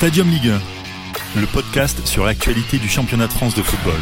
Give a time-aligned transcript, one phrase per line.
[0.00, 0.48] Stadium Ligue
[1.36, 4.00] 1, le podcast sur l'actualité du championnat de France de football.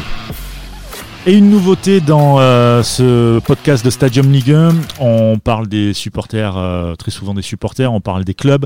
[1.27, 6.55] Et une nouveauté dans euh, ce podcast de Stadium Ligue 1, on parle des supporters,
[6.55, 8.65] euh, très souvent des supporters, on parle des clubs,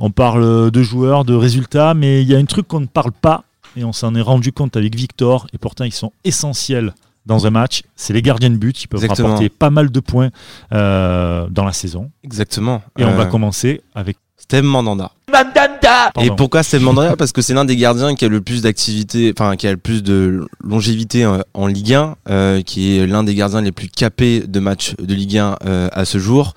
[0.00, 3.12] on parle de joueurs, de résultats, mais il y a un truc qu'on ne parle
[3.12, 3.44] pas,
[3.76, 6.92] et on s'en est rendu compte avec Victor, et pourtant ils sont essentiels
[7.24, 9.28] dans un match, c'est les gardiens de but qui peuvent Exactement.
[9.28, 10.30] rapporter pas mal de points
[10.72, 12.10] euh, dans la saison.
[12.24, 12.82] Exactement.
[12.98, 14.16] Et on va commencer avec...
[14.36, 15.12] Steve Mandanda.
[15.32, 16.20] Pardon.
[16.20, 19.32] Et pourquoi Steve Mandanda Parce que c'est l'un des gardiens qui a le plus d'activité,
[19.36, 23.24] enfin qui a le plus de longévité euh, en Ligue 1, euh, qui est l'un
[23.24, 26.54] des gardiens les plus capés de matchs de Ligue 1 euh, à ce jour,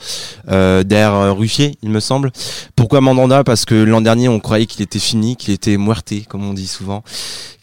[0.50, 2.32] euh, derrière euh, Ruffier, il me semble.
[2.76, 3.44] Pourquoi Mandanda?
[3.44, 6.68] Parce que l'an dernier, on croyait qu'il était fini, qu'il était muerté, comme on dit
[6.68, 7.04] souvent,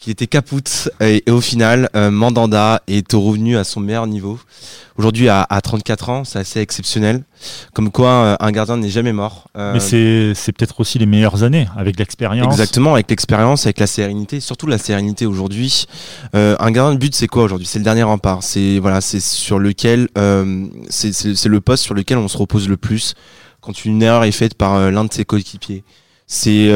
[0.00, 0.90] qu'il était capoute.
[1.00, 4.38] Et, et au final, euh, Mandanda est revenu à son meilleur niveau.
[4.96, 7.24] Aujourd'hui, à, à 34 ans, c'est assez exceptionnel.
[7.72, 9.48] Comme quoi, euh, un gardien n'est jamais mort.
[9.56, 12.52] Euh, Mais c'est c'est peut-être aussi les meilleures années, avec l'expérience.
[12.52, 15.86] Exactement, avec l'expérience, avec la sérénité, surtout la sérénité aujourd'hui.
[16.34, 17.66] Euh, un gardien de but, c'est quoi aujourd'hui?
[17.66, 18.42] C'est le dernier rempart.
[18.42, 22.76] C'est voilà, c'est sur lequel, euh, c'est le poste sur lequel on se repose le
[22.76, 23.14] plus
[23.60, 25.84] quand une erreur est faite par euh, l'un de ses coéquipiers.
[26.26, 26.72] C'est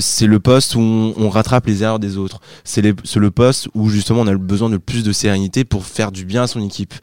[0.00, 2.40] c'est le poste où on, rattrape les erreurs des autres.
[2.64, 6.24] C'est le poste où justement on a besoin de plus de sérénité pour faire du
[6.24, 6.94] bien à son équipe.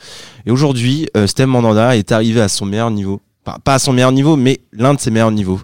[0.45, 3.21] Et aujourd'hui, euh, Stem Mandanda est arrivé à son meilleur niveau.
[3.45, 5.59] Pas, à son meilleur niveau, mais l'un de ses meilleurs niveaux.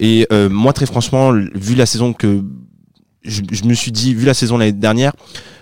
[0.00, 2.42] Et euh, moi, très franchement, vu la saison que
[3.22, 5.12] je, je me suis dit, vu la saison l'année dernière,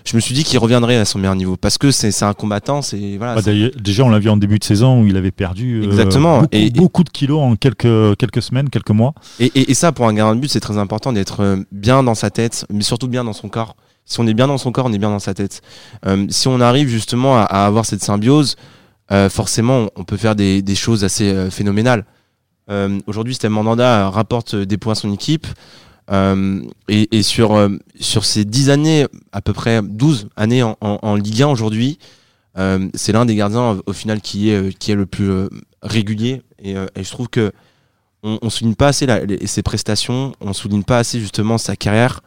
[0.05, 2.81] je me suis dit qu'il reviendrait à son meilleur niveau parce que c'est un combattant,
[2.81, 3.35] c'est voilà.
[3.35, 5.83] Bah, d'ailleurs, déjà, on l'a vu en début de saison où il avait perdu euh,
[5.83, 6.37] Exactement.
[6.39, 9.13] beaucoup, Et- beaucoup de kilos en quelques, quelques semaines, quelques mois.
[9.39, 12.01] et, et, et ça, pour un gardien de but, c'est très important d'être euh, bien
[12.01, 13.75] dans sa tête, mais surtout bien dans son corps.
[14.05, 15.61] Si on est bien dans son corps, on est bien dans sa tête.
[16.07, 18.55] Euh, si on arrive justement à, à avoir cette symbiose,
[19.11, 22.05] euh, forcément, on peut faire des, des choses assez euh, phénoménales.
[22.69, 25.47] Euh, Aujourd'hui, Stem Mandanda rapporte des points à son équipe.
[26.11, 30.75] Euh, et, et sur, euh, sur ces 10 années, à peu près 12 années en,
[30.81, 31.99] en, Ligue 1 aujourd'hui,
[32.93, 35.31] c'est l'un des gardiens au final qui est, qui est le plus
[35.81, 36.41] régulier.
[36.61, 37.53] Et, et je trouve que
[38.21, 42.19] on, souligne pas assez la- les- ses prestations, on souligne pas assez justement sa carrière.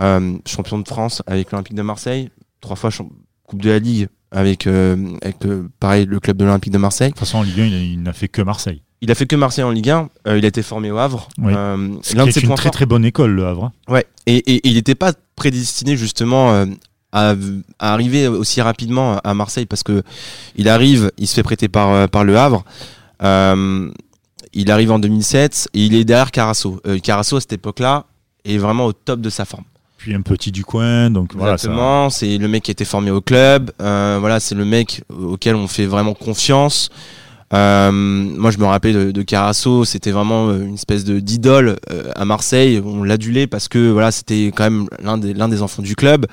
[0.00, 2.30] Euh, champion de France avec l'Olympique de Marseille,
[2.60, 2.90] trois fois
[3.46, 7.08] Coupe de la Ligue avec, euh, avec euh, pareil le club de l'Olympique de Marseille.
[7.10, 8.82] De toute façon, en Ligue 1, il, n'a fait que Marseille.
[9.02, 11.28] Il a fait que Marseille en Ligue 1, euh, il a été formé au Havre.
[11.38, 11.52] Oui.
[11.54, 13.72] Euh, Ce l'un qui de ses est une très très bonne école, le Havre.
[13.88, 14.04] Ouais.
[14.26, 16.66] Et, et- et il n'était pas prédestiné justement euh,
[17.12, 17.34] à,
[17.78, 20.02] à arriver aussi rapidement à Marseille parce que
[20.56, 22.64] il arrive, il se fait prêter par, par le Havre.
[24.52, 26.80] Il arrive en 2007 et il est derrière Carasso.
[27.02, 28.06] Carasso à cette époque-là
[28.44, 29.64] est vraiment au top de sa forme.
[30.06, 31.54] Puis un petit du coin, donc voilà.
[31.58, 31.74] ça-
[32.10, 33.72] c'est le mec qui a été formé au club.
[33.82, 36.90] euh, voilà, c'est le mec auquel on fait vraiment confiance.
[37.52, 41.78] Euh, moi, je me rappelle de, de Carasso, c'était vraiment euh, une espèce de d'idole
[41.90, 42.80] euh, à Marseille.
[42.84, 46.26] On l'adulait parce que voilà, c'était quand même l'un des l'un des enfants du club.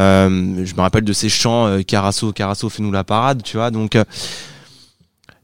[0.00, 3.70] Euh, je me rappelle de ses chants Carasso, Carasso, fais-nous la parade, tu vois.
[3.70, 3.96] Donc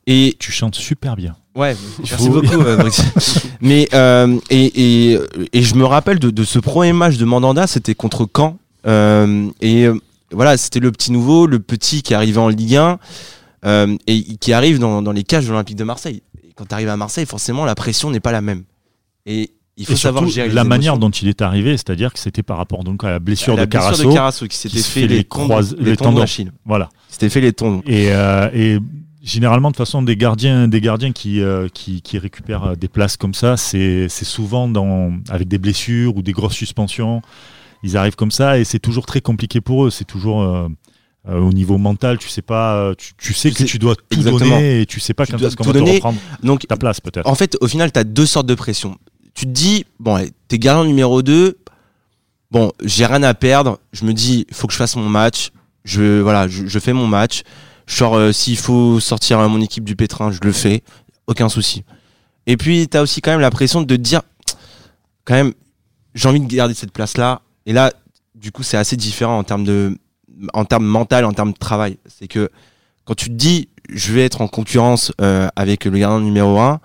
[0.08, 1.36] et Tu chantes super bien.
[1.54, 2.60] Ouais, merci beaucoup.
[2.60, 3.02] euh, Brice.
[3.60, 5.18] Mais euh, et, et,
[5.52, 8.58] et je me rappelle de, de ce premier match de Mandanda, c'était contre Caen.
[8.86, 9.94] Euh, et euh,
[10.32, 12.98] voilà, c'était le petit nouveau, le petit qui arrivait en Ligue 1
[13.66, 16.22] euh, et qui arrive dans, dans les cages de l'Olympique de Marseille.
[16.42, 18.62] Et quand tu arrives à Marseille, forcément, la pression n'est pas la même.
[19.26, 22.18] Et il faut Et savoir surtout, gérer la manière dont il est arrivé, c'est-à-dire que
[22.18, 24.08] c'était par rapport donc à la blessure la de blessure Carasso.
[24.08, 26.24] de Carasso qui s'était fait, fait les, les tendons- les les tendons.
[26.66, 26.88] Voilà.
[27.08, 27.82] Il s'était fait les tendons.
[27.86, 28.78] Et, euh, et
[29.22, 32.88] généralement, de toute façon, des gardiens, des gardiens qui, euh, qui, qui récupèrent euh, des
[32.88, 37.22] places comme ça, c'est souvent dans, avec des blessures ou des grosses suspensions.
[37.84, 39.90] Ils arrivent comme ça et c'est toujours très compliqué pour eux.
[39.90, 40.68] C'est toujours euh,
[41.28, 43.94] euh, au niveau mental, tu sais pas, tu, tu sais Tu que sais- tu dois
[43.96, 44.38] tout exactement.
[44.50, 47.00] donner et tu sais pas Tu quand est-ce qu'on va te reprendre Donc ta place
[47.00, 47.28] peut-être.
[47.28, 48.96] En fait, au final, tu as deux sortes de pression.
[49.34, 51.56] Tu te dis, bon, t'es gardien numéro 2,
[52.50, 55.50] bon, j'ai rien à perdre, je me dis, il faut que je fasse mon match,
[55.84, 57.42] je, voilà, je, je fais mon match,
[57.86, 60.82] genre, euh, s'il faut sortir mon équipe du pétrin, je le fais,
[61.26, 61.84] aucun souci.
[62.46, 64.22] Et puis, tu as aussi quand même la pression de te dire,
[65.24, 65.52] quand même,
[66.14, 67.92] j'ai envie de garder cette place-là, et là,
[68.34, 69.96] du coup, c'est assez différent en termes de,
[70.52, 71.98] en termes mental, en termes de travail.
[72.06, 72.50] C'est que,
[73.04, 76.80] quand tu te dis, je vais être en concurrence euh, avec le gardien numéro 1,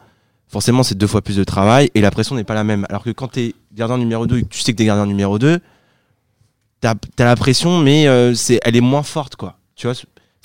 [0.47, 2.85] forcément c'est deux fois plus de travail et la pression n'est pas la même.
[2.89, 4.85] Alors que quand tu es gardien numéro 2 et que tu sais que tu es
[4.85, 5.59] gardien numéro 2,
[6.81, 9.57] tu as, la pression mais euh, c'est elle est moins forte quoi.
[9.75, 9.95] Tu vois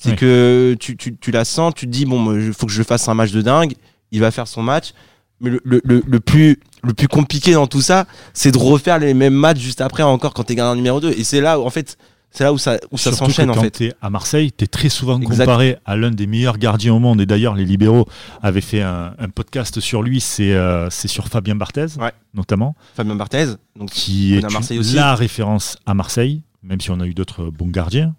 [0.03, 0.17] c'est Oui.
[0.17, 3.09] que tu, tu, tu la sens, tu te dis bon il faut que je fasse
[3.09, 3.75] un match de dingue,
[4.11, 4.93] il va faire son match
[5.41, 8.99] mais le, le, le, le plus le plus compliqué dans tout ça, c'est de refaire
[8.99, 11.59] les mêmes matchs juste après encore quand tu es gardien numéro 2 et c'est là
[11.61, 11.97] où en fait
[12.33, 13.71] C'est là où ça, où ça s'enchaîne en fait.
[13.71, 15.45] t'es à Marseille, tu es très souvent Exact.
[15.45, 17.21] comparé à l'un des meilleurs gardiens au monde.
[17.21, 18.07] Et d'ailleurs, les libéraux
[18.43, 20.19] avaient fait un, un podcast sur lui.
[20.21, 22.11] C'est euh, sur Fabien Barthez, Ouais.
[22.33, 23.49] notamment, Fabien Barthez,
[23.79, 24.95] donc qui est a Marseille une- aussi.
[24.95, 28.15] la référence à Marseille, même si on a eu d'autres bons gardiens.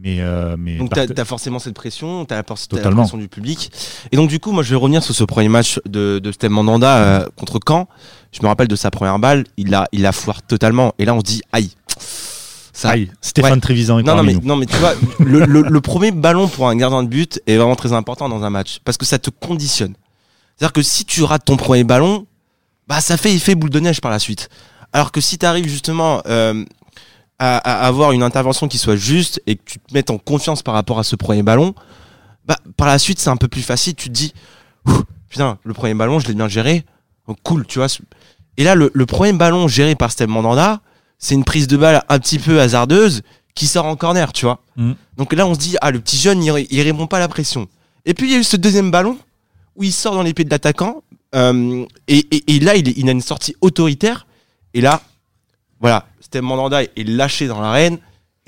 [0.00, 2.90] Mais, euh, mais Donc t'as Barthez- as forcément cette pression, t'as la, por- t'as la
[2.94, 3.70] pression du public.
[4.12, 6.50] Et donc du coup, moi je vais revenir sur ce premier match de, de Steve
[6.50, 7.88] Mandanda euh, contre Caen.
[8.30, 10.92] Je me rappelle de sa première balle, il la, il la foire totalement.
[10.98, 11.70] Et là on se dit, aïe.
[12.72, 13.60] Ça, Aïe, Stéphane Ouais.
[13.60, 14.40] Trévisan est non, non, mais, nous.
[14.44, 17.56] non, mais tu vois, le, le- le premier ballon pour un gardien de but est
[17.56, 19.94] vraiment très important dans un match parce que ça te conditionne.
[20.56, 22.26] C'est-à-dire que si tu rates ton premier ballon,
[22.86, 24.48] bah ça fait effet boule de neige par la suite.
[24.92, 26.64] Alors que si tu arrives justement euh,
[27.38, 30.62] à, à avoir une intervention qui soit juste et que tu te mettes en confiance
[30.62, 31.74] par rapport à ce premier ballon,
[32.46, 33.94] bah par la suite c'est un peu plus facile.
[33.94, 34.32] Tu te dis,
[35.28, 36.84] putain, le premier ballon, je l'ai bien géré,
[37.26, 37.88] Oh, cool, tu vois.
[38.56, 40.80] Et là, le, le premier ballon géré par Steve Mandanda,
[41.18, 43.20] c'est une prise de balle un petit peu hasardeuse
[43.54, 44.60] qui sort en corner, tu vois.
[44.76, 44.92] Mm.
[45.18, 47.28] Donc là, on se dit, ah, le petit jeune, il, il répond pas à la
[47.28, 47.68] pression.
[48.06, 49.18] Et puis, il y a eu ce deuxième ballon
[49.76, 51.02] où il sort dans pieds de l'attaquant.
[51.34, 54.26] euh, et, et- et là, il, il a une sortie autoritaire.
[54.72, 55.02] Et là,
[55.80, 57.98] voilà, Steve Mandanda est lâché dans l'arène.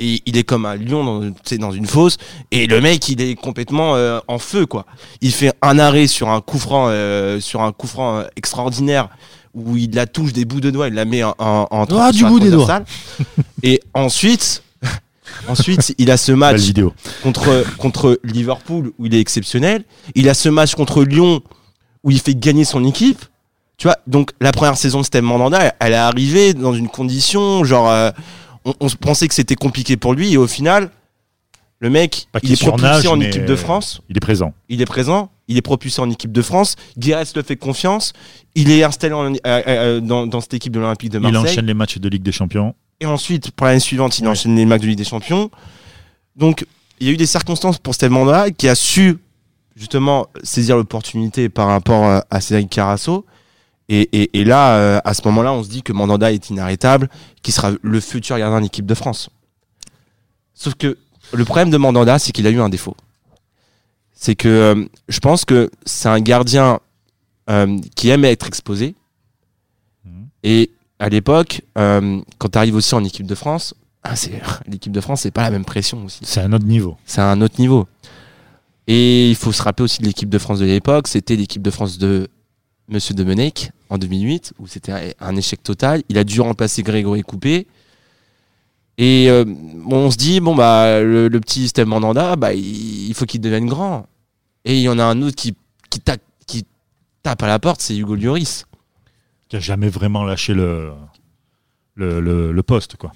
[0.03, 2.17] Et il est comme un lion dans, sais, dans une fosse.
[2.51, 4.87] Et le mec, il est complètement euh, en feu, quoi.
[5.21, 9.11] Il fait un arrêt sur un coup franc, euh, sur un coup franc euh, extraordinaire
[9.53, 12.13] où il la touche des bouts de doigts, il la met en, en, en Ah,
[12.13, 12.83] du bout des doigts.
[13.63, 14.63] Et ensuite,
[15.49, 16.95] ensuite, il a ce match vidéo.
[17.23, 19.85] contre, contre Liverpool où il est exceptionnel.
[20.15, 21.43] Il a ce match contre Lyon
[22.05, 23.23] où il fait gagner son équipe.
[23.81, 26.89] Tu vois, donc la première saison de Steve Mandanda, elle, elle est arrivée dans une
[26.89, 28.11] condition, genre, euh,
[28.67, 30.91] on, pensait que c'était compliqué pour lui et au final,
[31.79, 34.53] le mec, Pas il est propulsé en équipe de euh, France Il est présent.
[34.69, 36.77] il est présent, il est propulsé en équipe de France.
[36.99, 38.13] Guéret le fait confiance.
[38.55, 41.53] Il est installé en- euh, euh, dans, dans cette équipe de l'Olympique de Il Marseille.
[41.53, 42.75] enchaîne les matchs de Ligue des Champions.
[43.01, 44.31] Et ensuite, pour l'année suivante, il Ouais.
[44.33, 45.51] enchaîne les matchs de Ligue des Champions.
[46.37, 46.67] Donc,
[47.01, 49.17] il y a eu des circonstances pour Steve Mandanda qui a su
[49.75, 53.25] justement saisir l'opportunité par rapport euh, à Cédric Carasso.
[53.93, 57.11] Et, et- et là, euh, à ce moment-là, on se dit que Mandanda est inarrêtable,
[57.43, 59.29] qui sera le futur gardien de l'équipe de France.
[60.55, 60.97] Sauf que
[61.33, 62.97] le problème de Mandanda, c'est qu'il a eu un défaut.
[64.13, 66.79] C'est que euh, je pense que c'est un gardien
[67.49, 68.95] euh, qui aime être exposé.
[70.05, 70.29] Mhm.
[70.45, 74.15] Et à l'époque, quand tu arrives aussi en équipe de France, ah,
[74.69, 76.21] l'équipe de France, c'est pas la même pression aussi.
[76.23, 76.97] C'est un autre niveau.
[77.07, 77.89] C'est un autre niveau.
[78.87, 81.09] Et il faut se rappeler aussi de l'équipe de France de l'époque.
[81.09, 82.29] C'était l'équipe de France de
[82.91, 86.03] Monsieur Domenech en 2008, où c'était un- échec total.
[86.09, 87.67] Il a dû remplacer Grégory Coupé.
[88.99, 89.45] Et euh,
[89.89, 93.41] on se dit, bon, bah, le, le petit Steve Mandanda, bah, il, il faut qu'il
[93.41, 94.07] devienne grand.
[94.65, 95.55] Et il y en a un autre qui,
[95.89, 96.67] qui, tape, qui
[97.23, 98.67] tape à la porte, c'est Hugo Lloris.
[99.49, 100.91] Qui a jamais vraiment lâché le,
[101.95, 103.13] le, le- le poste, quoi.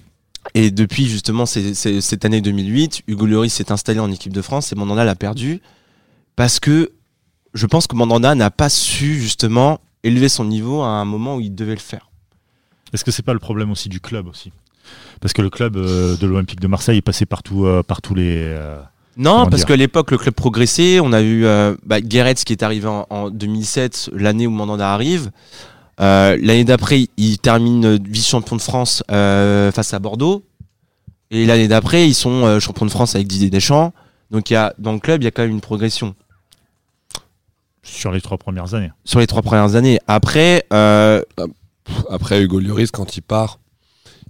[0.54, 4.74] Et depuis justement cette année 2008, Hugo Lloris s'est installé en équipe de France et
[4.74, 5.60] Mandanda l'a perdu
[6.36, 6.92] parce que
[7.54, 11.40] je pense que Mandanda n'a pas su justement élever son niveau à un moment où
[11.40, 12.10] il devait le faire.
[12.92, 14.52] Est-ce que c'est pas le problème aussi du club aussi?
[15.20, 18.14] Parce que le club euh, de l'Olympique de Marseille est passé partout, euh, par tous
[18.14, 18.36] les.
[18.38, 18.78] euh,
[19.16, 21.00] Non, parce qu'à l'époque le club progressait.
[21.00, 21.46] On a eu
[21.86, 25.30] bah, Guéret qui est arrivé en, en 2007, l'année où Mandanda arrive.
[25.98, 30.44] L'année d'après, il termine vice-champion de France face à Bordeaux.
[31.30, 33.92] Et l'année d'après, ils sont champions de France avec Didier Deschamps.
[34.30, 36.14] Donc il y a, dans le club, il y a quand même une progression.
[37.84, 38.90] Sur les trois premières années.
[39.04, 39.98] sur les trois premières années.
[40.08, 41.22] Après, euh,
[42.10, 43.60] Après, Hugo Lloris, quand il part,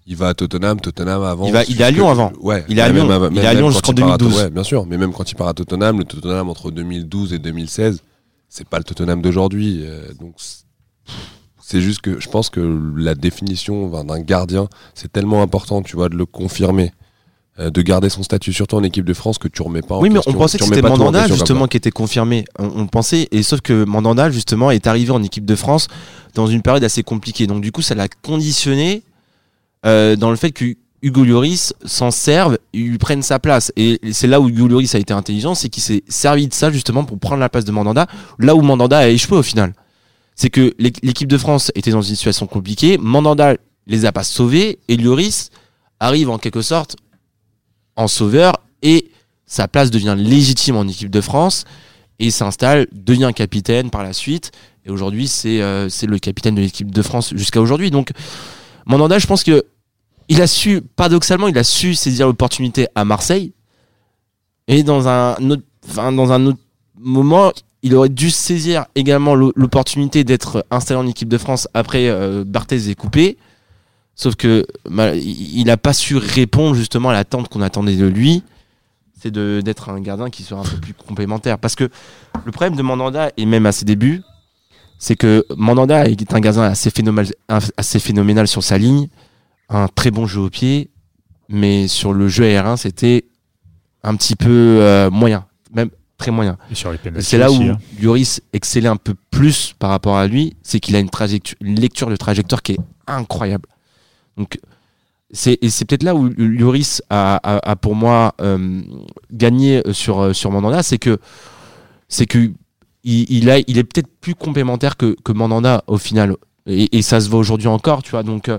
[0.06, 0.80] il va à Tottenham.
[0.80, 1.46] Tottenham avant.
[1.46, 2.32] Il va- il est à Lyon avant.
[2.40, 2.64] Ouais.
[2.68, 3.28] Il est à même Lyon.
[3.30, 4.42] Il est à Lyon jusqu'en il part à To- 2012.
[4.42, 4.86] Ouais, bien sûr.
[4.86, 8.02] Mais même quand il part à Tottenham, le Tottenham entre 2012 et 2016,
[8.48, 9.82] c'est pas le Tottenham d'aujourd'hui.
[9.84, 10.34] euh, donc,
[11.60, 12.60] c'est- juste que je pense que
[12.96, 16.92] la définition d'un gardien, c'est tellement important, tu vois, de le confirmer.
[17.60, 20.00] Euh, de garder son statut, surtout en équipe de France, que tu remets pas en
[20.00, 20.32] oui, mais question.
[20.32, 22.44] on pensait que c'était Mandanda justement qui était confirmé.
[22.58, 25.88] On, on pensait, et sauf que Mandanda justement est arrivé en équipe de France
[26.34, 27.46] dans une période assez compliquée.
[27.46, 29.02] Donc du coup, ça l'a conditionné
[29.86, 33.70] euh, dans le fait que Hugo Lloris s'en serve, il lui prenne sa place.
[33.76, 36.70] Et c'est là où Hugo Lloris a été intelligent, c'est qu'il s'est servi de ça
[36.70, 38.06] justement pour prendre la place de Mandanda,
[38.38, 39.74] là où Mandanda a échoué au final.
[40.34, 43.54] C'est que l'é- l'équipe de France était dans une situation compliquée, Mandanda
[43.86, 45.50] les a pas sauvés, et Lloris
[46.00, 46.96] arrive en quelque sorte
[47.96, 49.10] en sauveur, et
[49.46, 51.64] sa place devient légitime en équipe de France,
[52.18, 54.52] et s'installe, devient capitaine par la suite,
[54.86, 57.90] et aujourd'hui c'est euh, c'est le capitaine de l'équipe de France jusqu'à aujourd'hui.
[57.90, 58.10] Donc
[58.86, 59.64] Mandanda, je pense que
[60.28, 63.52] il a su, paradoxalement, il a su saisir l'opportunité à Marseille.
[64.68, 65.62] Et dans un autre,
[66.98, 72.08] moment, il aurait dû saisir également l'o- l'opportunité d'être installé en équipe de France après
[72.08, 73.36] euh, Barthez est coupé.
[74.16, 74.64] Sauf que
[75.16, 78.42] il n'a pas su répondre justement à l'attente qu'on attendait de lui.
[79.20, 81.58] C'est de- d'être un gardien qui soit un peu plus complémentaire.
[81.58, 81.88] Parce que
[82.44, 84.22] le problème de Mandanda, et même à ses débuts,
[84.98, 87.32] c'est que Mandanda est un gardien assez phénoménal,
[87.76, 89.08] assez phénoménal sur sa ligne,
[89.68, 90.90] un très bon jeu au pied,
[91.48, 93.24] mais sur le jeu aérien, c'était
[94.02, 94.48] un petit peu
[94.82, 96.56] euh, moyen, même très moyen.
[97.22, 97.78] C'est là aussi, où hein.
[98.00, 101.08] Lloris excellait un peu plus par rapport à lui, c'est qu'il a une,
[101.62, 103.68] une lecture de trajectoire qui est incroyable.
[104.36, 104.58] Donc,
[105.30, 108.82] c'est, peut-être là où Lloris a, pour moi euh,
[109.32, 111.18] gagné sur, euh, sur Mandanda, c'est que,
[112.08, 112.50] c'est que
[113.04, 116.36] il, a, il est peut-être plus complémentaire que, que Mandanda au final.
[116.66, 118.22] Et, ça se voit aujourd'hui encore, tu vois.
[118.22, 118.58] Donc, euh,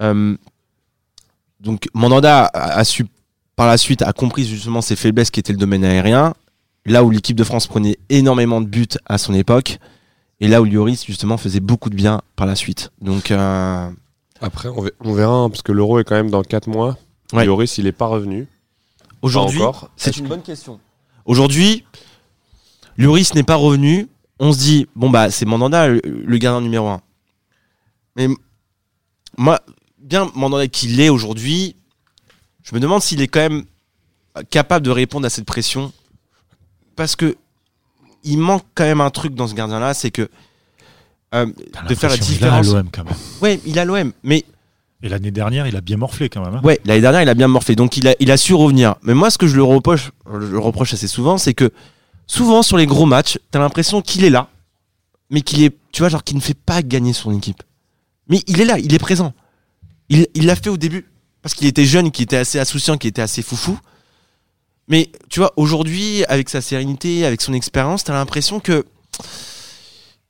[0.00, 0.36] euh,
[1.60, 3.06] donc Mandanda a, su
[3.56, 6.34] par la suite a compris justement ses faiblesses qui étaient le domaine aérien
[6.84, 9.78] là où l'équipe de France prenait énormément de buts à son époque,
[10.40, 12.90] et là où Lloris justement faisait beaucoup de bien par la suite.
[13.00, 13.88] Donc euh,
[14.42, 16.98] Après, on, ve- on verra, hein, parce que l'euro est quand même dans 4 mois.
[17.32, 17.46] Ouais.
[17.46, 18.46] Lloris, il est pas revenu.
[19.22, 19.60] aujourd'hui,
[19.96, 20.80] c'est une bonne question.
[21.24, 21.84] Aujourd'hui,
[22.98, 24.08] Lloris n'est pas revenu.
[24.38, 27.00] On se dit bon bah c'est Mandanda le, le gardien numéro un.
[28.16, 28.36] Mais m-
[29.38, 29.60] moi,
[29.98, 31.76] bien Mandanda qu'il est aujourd'hui,
[32.64, 33.64] je me demande s'il est quand même
[34.50, 35.92] capable de répondre à cette pression,
[36.96, 37.36] parce que
[38.24, 40.28] il manque quand même un truc dans ce gardien-là, c'est que
[41.34, 42.66] euh, de faire la l'impression qu'il a différence.
[42.68, 43.14] l'OM quand même.
[43.40, 44.44] Ouais, il a l'OM, mais
[45.02, 46.54] Et l'année dernière, il a bien morflé quand même.
[46.54, 46.60] hein.
[46.62, 48.94] ouais, l'année dernière, il a bien morflé, donc il a, il a su revenir.
[49.02, 51.70] Mais moi, ce que je le reproche, je le reproche assez souvent, c'est que
[52.26, 54.48] souvent sur les gros matchs, t'as l'impression qu'il est là,
[55.30, 57.62] mais qu'il est, tu vois, genre qu'il ne fait pas gagner son équipe.
[58.28, 59.32] Mais il est là, il est présent.
[60.08, 61.06] Il il l'a fait au début
[61.42, 63.78] parce qu'il était jeune, qu'il était assez insouciant, qu'il était assez foufou.
[64.88, 68.84] Mais tu vois, aujourd'hui, avec sa sérénité, avec son expérience, t'as l'impression que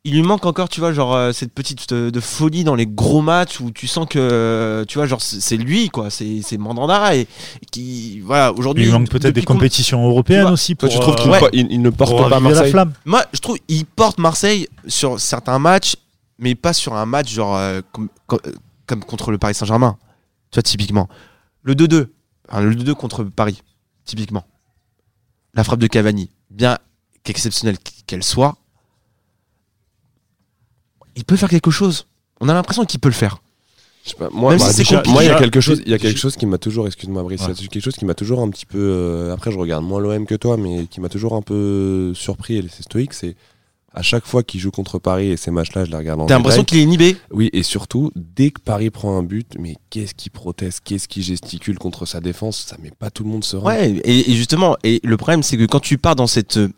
[0.04, 2.86] il lui manque encore, tu vois, genre euh, cette petite euh, de folie dans les
[2.86, 6.58] gros matchs où tu sens que, euh, tu vois, genre c'est lui, quoi, c'est c'est
[6.58, 8.82] Mandanda et, et qui, voilà, aujourd'hui.
[8.84, 10.74] Il lui manque peut-être des compétitions européennes tu vois, aussi.
[10.76, 11.48] Toi, pour, tu trouves qu'il euh, Ouais.
[11.52, 12.92] il, il ne porte pas raviver la Marseille flamme.
[13.04, 15.94] Moi, je trouve il porte Marseille sur certains matchs,
[16.38, 18.40] mais pas sur un match genre euh, comme, comme-
[18.86, 19.96] comme contre le Paris Saint-Germain.
[20.50, 21.08] Tu vois, typiquement.
[21.62, 22.08] Le 2-2.
[22.50, 23.62] Enfin, le 2-2 contre Paris,
[24.04, 24.44] typiquement.
[25.54, 26.78] La frappe de Cavani, bien
[27.22, 28.56] qu'exceptionnelle qu'elle soit,
[31.16, 32.06] il peut faire quelque chose.
[32.40, 33.42] On a l'impression qu'il peut le faire.
[34.04, 35.94] Je sais pas, moi, bah, si déjà, moi, il y a quelque chose, il y
[35.94, 38.14] a quelque chose qui m'a toujours, excuse-moi Brice, il y a quelque chose qui m'a
[38.14, 41.08] toujours un petit peu, euh, après je regarde moins l'OM que toi, mais qui m'a
[41.08, 43.36] toujours un peu surpris et c'est stoïque, c'est
[43.94, 46.36] à chaque fois qu'il joue contre Paris et ces matchs-là, je les regarde en T'as
[46.36, 50.14] l'impression qu'il est inhibé Oui, et surtout, dès que Paris prend un but, mais qu'est-ce
[50.14, 53.66] qu'il proteste, qu'est-ce qu'il gesticule contre sa défense, ça met pas tout le monde serein.
[53.66, 56.72] Ouais, et, et justement, et le problème, c'est que quand tu pars dans cette, euh,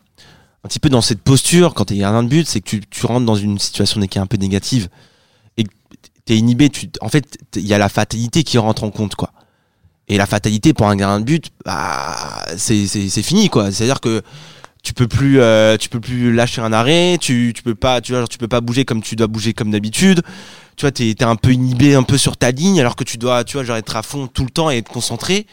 [0.65, 3.05] un petit peu dans cette posture, quand t'es gardien de but, c'est que tu, tu
[3.05, 4.89] rentres dans une situation qui est un peu négative
[5.59, 5.71] et que
[6.25, 6.71] t'es inhibé.
[6.71, 9.33] Tu, en fait, il y a la fatalité qui rentre en compte, quoi.
[10.09, 12.87] Et la fatalité pour un gardien de but, bah, c'est,
[13.23, 13.71] fini, quoi.
[13.71, 14.23] C'est-à-dire que
[14.83, 18.13] tu peux plus, euh, tu peux plus lâcher un arrêt, tu, tu peux pas, tu
[18.13, 20.23] vois, genre, tu peux pas bouger comme tu dois bouger comme d'habitude.
[20.77, 23.19] Tu vois, t'es, t'es un peu inhibé, un peu sur ta ligne, alors que tu
[23.19, 25.47] dois, tu vois, être à fond tout le temps et être concentré.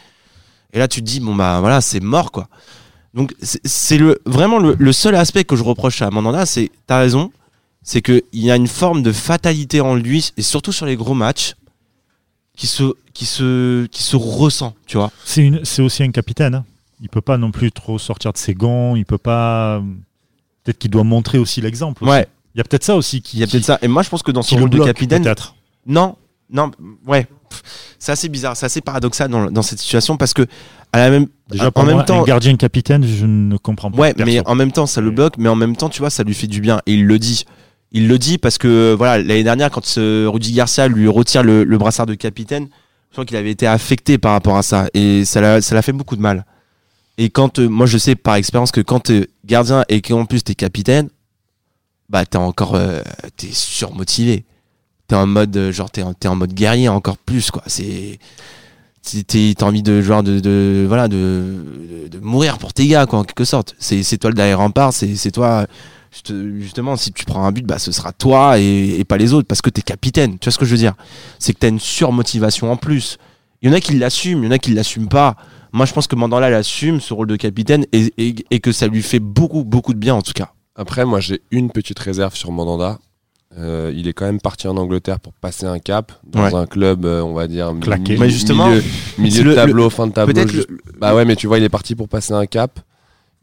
[0.72, 2.48] Et là, tu te dis, bon, bah voilà, c'est mort, quoi.
[3.14, 6.98] Donc, c'est le, vraiment le, le seul aspect que je reproche à Mandanda, c'est, t'as
[6.98, 7.30] raison,
[7.82, 11.14] c'est qu'il y a une forme de fatalité en lui, et surtout sur les gros
[11.14, 11.54] matchs,
[12.56, 15.10] qui se, qui se, qui se ressent, tu vois.
[15.24, 16.54] C'est aussi un capitaine.
[16.54, 16.64] hein.
[17.00, 18.94] Il peut pas non plus trop sortir de ses gants.
[18.94, 19.82] Il peut pas.
[20.62, 22.04] Peut-être qu'il doit montrer aussi l'exemple.
[22.04, 23.38] Ouais, Il y a peut-être ça aussi qui.
[23.38, 23.78] il y a peut-être ça.
[23.82, 25.34] Et moi, je pense que dans son le rôle de capitaine,
[25.84, 26.14] non,
[26.52, 26.70] non,
[27.06, 27.26] ouais.
[27.98, 30.46] C'est assez bizarre, c'est assez paradoxal dans, dans cette situation parce que,
[30.92, 33.98] à la même, Déjà, en même moi, temps, un gardien capitaine, je ne comprends pas.
[33.98, 36.22] Ouais, mais en même temps, ça le bloque, mais en même temps, tu vois, ça
[36.22, 36.80] lui fait du bien.
[36.86, 37.44] Et il le dit.
[37.94, 41.64] Il le dit parce que, voilà, l'année dernière, quand ce Rudy Garcia lui retire le,
[41.64, 42.68] le brassard de capitaine,
[43.10, 44.88] je crois qu'il avait été affecté par rapport à ça.
[44.94, 46.46] Et ça l'a, ça l'a fait beaucoup de mal.
[47.18, 50.42] Et quand, euh, moi, je sais par expérience que quand t'es gardien et qu'en plus
[50.42, 51.10] t'es capitaine,
[52.08, 53.02] bah, t'es encore, euh,
[53.36, 54.46] t'es surmotivé.
[55.08, 57.62] T'es en mode, euh, genre, t'es en, en mode guerrier encore plus, quoi.
[57.66, 58.18] C'est,
[59.02, 63.44] t'as envie de, genre, de, voilà, de, de, mourir pour tes gars, quoi, en quelque
[63.44, 63.74] sorte.
[63.78, 65.66] C'est, toi le derrière rempart, c'est, toi,
[66.12, 69.32] juste- justement, si tu prends un but, bah, ce sera toi et, et pas les
[69.32, 70.38] autres, parce que t'es capitaine.
[70.38, 70.94] Tu vois ce que je veux dire?
[71.38, 73.18] C'est que t'as une surmotivation en plus.
[73.60, 75.36] Il y en a qui l'assument, il y en a qui l'assument pas.
[75.72, 78.86] Moi, je pense que Mandanda l'assume, ce rôle de capitaine, et, et, et que ça
[78.86, 80.52] lui fait beaucoup, beaucoup de bien, en tout cas.
[80.76, 82.98] Après, moi, j'ai une petite réserve sur Mandanda.
[83.58, 86.54] Euh, il est quand même parti en Angleterre pour passer un cap dans Ouais.
[86.54, 88.16] un club, euh, on va dire, Claqué.
[88.18, 88.82] Mais justement, milieu,
[89.18, 90.32] milieu c'est de le- tableau, fin de tableau.
[90.32, 92.80] Peut-être juste- le- Bah ouais, mais tu vois, il est parti pour passer un cap.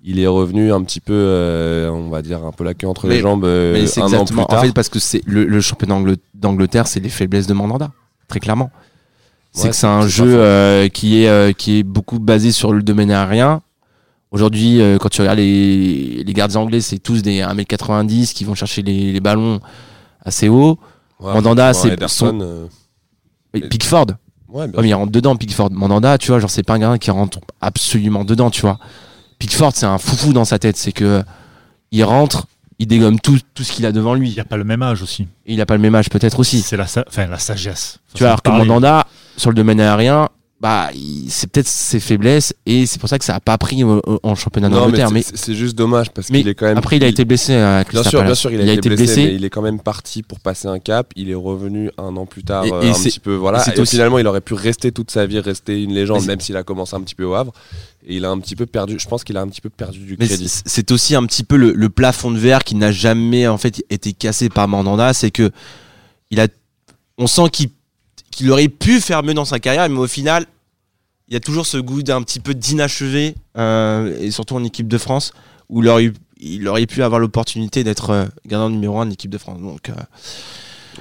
[0.04, 3.08] Il est revenu un petit peu, euh, on va dire, un peu la queue entre
[3.08, 4.46] les Mais- jambes euh, Mais c'est un an plus exactement.
[4.46, 4.60] tard.
[4.60, 7.92] En fait, parce que c'est le, le championnat d'Angle- d'Angleterre, c'est les faiblesses de Mandanda.
[8.28, 8.72] très clairement.
[9.52, 12.72] C'est Ouais, que c'est un jeu euh, qui, est, euh, qui est beaucoup basé sur
[12.74, 13.62] le domaine aérien.
[14.32, 18.54] Aujourd'hui, euh, quand tu regardes les, les gardiens anglais, c'est tous des 1m90 qui vont
[18.54, 19.60] chercher les, les ballons
[20.24, 20.78] assez haut.
[21.20, 22.68] Ouais, Mandanda, c'est son- euh,
[23.70, 24.08] Pickford,
[24.50, 25.72] ouais, bien Ouais, mais il rentre dedans, Pickford.
[25.72, 28.80] Mandanda, tu vois, genre, c'est pas un gars qui rentre absolument dedans, tu vois.
[29.40, 30.78] Pickford, c'est un foufou dans sa tête.
[30.78, 31.24] C'est que
[31.92, 32.46] il rentre,
[32.78, 34.30] il dégomme tout, tout ce qu'il a devant Il lui.
[34.32, 35.24] n'y a pas le même âge aussi.
[35.46, 36.62] Et il a pas le même âge, peut-être aussi.
[36.62, 38.00] C'est la, sa- enfin, la sagesse.
[38.14, 39.06] Tu vois, alors que Mandanda,
[39.38, 40.30] sur le domaine aérien,
[40.62, 40.90] bah,
[41.30, 44.20] c'est peut-être ses faiblesses et c'est pour ça que ça a pas pris au- au-
[44.24, 45.08] en championnat d'Angleterre.
[45.08, 46.78] c'est- Mais, c'est juste dommage parce qu'il est quand même.
[46.78, 49.36] après, il a été blessé à Bien sûr, bien sûr, il a, été, blessé, mais
[49.36, 51.12] il est quand même parti pour passer un cap.
[51.16, 53.36] Il est revenu un an plus tard, Et- euh, et un petit peu.
[53.36, 53.64] Voilà.
[53.74, 56.58] et aussi- finalement, il aurait pu rester toute sa vie, rester une légende, même s'il
[56.58, 57.54] a commencé un petit peu au Havre.
[58.06, 58.98] Et il a un petit peu perdu.
[59.00, 60.50] Je pense qu'il a un petit peu perdu du Mais crédit.
[60.50, 63.58] c'est c'est aussi un petit peu le, le plafond de verre qui n'a jamais en
[63.58, 65.52] fait été cassé par Mandanda, c'est que
[66.32, 66.48] il a,
[67.18, 67.70] on sent qu'il
[68.32, 70.46] qu'il aurait pu faire mieux dans sa carrière, mais au final,
[71.28, 74.88] il y a toujours ce goût d'un petit peu d'inachevé, euh, et surtout en équipe
[74.88, 75.32] de France,
[75.70, 79.12] où il aurait, eu- il aurait pu avoir l'opportunité d'être euh, gardien numéro un de
[79.12, 79.60] l'équipe de France.
[79.62, 79.94] Donc, euh,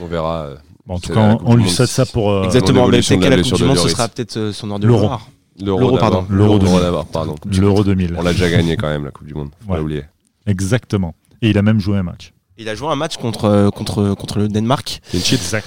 [0.01, 0.49] On verra.
[0.87, 3.21] Bon, en tout cas, la on, on lui souhaite ça pour euh, exactement, mais peut-être
[3.21, 5.01] qu'à la la Coupe du de Monde, ce sera peut-être son heure de L'Euro.
[5.07, 5.29] gloire.
[5.61, 6.25] L'euro, pardon.
[6.31, 6.81] L'Euro L'Euro 2000.
[6.81, 7.35] d'abord, pardon.
[7.51, 8.15] l'Euro 2000.
[8.17, 9.51] On l'a déjà gagné quand même, la Coupe du Monde.
[9.67, 9.77] Faut Ouais.
[9.79, 10.05] pas oublier.
[10.47, 11.15] Exactement.
[11.43, 12.33] Et il a même joué un match.
[12.59, 15.01] Il a joué un match contre, contre, contre le Danemark.
[15.13, 15.67] Exact.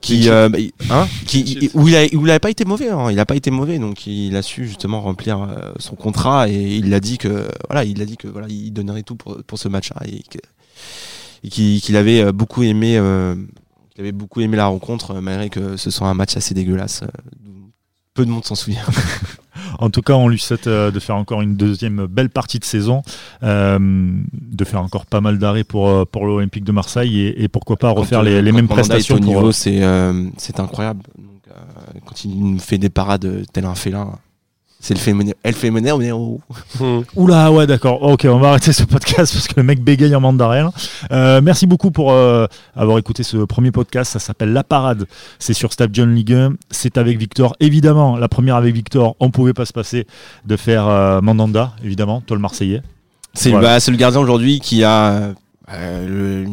[0.00, 3.10] Qui, euh, il- hein, qui, où il a, où il a pas été mauvais, hein.
[3.10, 6.76] il a pas été mauvais, donc il a su justement remplir euh, son contrat et
[6.76, 9.58] il a dit que voilà, il a dit que voilà, il donnerait tout pour, pour
[9.58, 10.38] ce match-là et que-
[11.44, 13.34] et qu'il qu'il avait euh, beaucoup aimé, euh,
[13.90, 17.02] qu'il avait beaucoup aimé la rencontre euh, malgré que ce soit un match assez dégueulasse.
[18.14, 18.84] peu de monde s'en souvient.
[19.78, 22.64] En tout cas, on lui souhaite euh, de faire encore une deuxième belle partie de
[22.64, 23.02] saison,
[23.42, 27.48] euh, de faire encore pas mal d'arrêts pour, euh, pour l'Olympique de Marseille et, et
[27.48, 31.02] pourquoi pas refaire les, mêmes prestations au niveau, c'est euh, incroyable.
[31.16, 34.12] Donc, euh, quand il nous fait des parades tel un félin,
[34.80, 35.92] c'est le phénomène, el phénomène.
[37.14, 38.02] Oula, ouais, d'accord.
[38.02, 40.72] Ok, on va arrêter ce podcast parce que le mec bégaye en mandarin.
[41.12, 44.12] Euh, merci beaucoup pour euh, avoir écouté ce premier podcast.
[44.12, 45.06] Ça s'appelle La Parade.
[45.38, 46.54] C'est sur Stab John Ligue 1.
[46.70, 47.54] C'est avec Victor.
[47.60, 50.06] Évidemment, la première avec Victor, on pouvait pas se passer
[50.46, 52.80] de faire euh, Mandanda, évidemment, toi le Marseillais.
[53.34, 53.68] C'est Voilà.
[53.74, 55.34] bah, c'est le gardien aujourd'hui qui a
[55.72, 56.46] euh, le-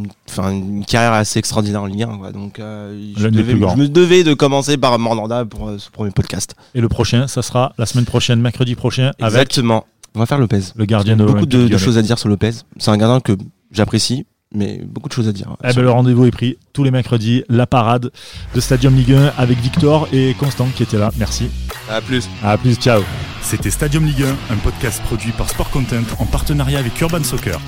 [0.51, 2.17] une, carrière assez extraordinaire en Ligue 1.
[2.17, 2.31] quoi.
[2.31, 6.55] Donc, euh, je, devais- me devais de commencer par Mandanda pour euh, ce premier podcast.
[6.75, 9.85] Et le prochain, ça sera la semaine prochaine, mercredi prochain, avec Exactement.
[10.15, 10.61] On va faire Lopez.
[10.75, 12.51] le gardien de Beaucoup de, choses à dire sur Lopez.
[12.77, 13.33] C'est un gardien que
[13.71, 15.55] j'apprécie, mais beaucoup de choses à dire.
[15.63, 18.11] Eh ben, le rendez-vous est pris tous les mercredis, la parade
[18.55, 21.11] de Stadium Ligue 1 avec Victor et Constant qui était là.
[21.17, 21.49] Merci.
[21.89, 22.27] À plus.
[22.43, 23.01] À plus, ciao.
[23.41, 27.59] C'était Stadium Ligue 1, un podcast produit par Sport Content en partenariat avec Urban Soccer.